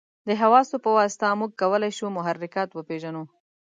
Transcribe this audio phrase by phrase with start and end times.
[0.27, 3.23] د حواسو په واسطه موږ کولای شو محرکات وپېژنو.